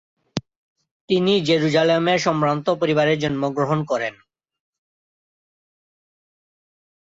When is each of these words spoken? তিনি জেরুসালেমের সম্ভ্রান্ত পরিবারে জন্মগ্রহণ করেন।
তিনি 1.09 1.33
জেরুসালেমের 1.47 2.19
সম্ভ্রান্ত 2.19 2.67
পরিবারে 2.81 3.13
জন্মগ্রহণ 3.17 3.79
করেন। 3.83 4.15